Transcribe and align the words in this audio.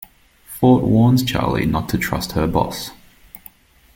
Fort 0.47 0.81
warns 0.83 1.21
Charley 1.23 1.67
not 1.67 1.87
to 1.89 1.99
trust 1.99 2.31
her 2.31 2.47
boss. 2.47 2.89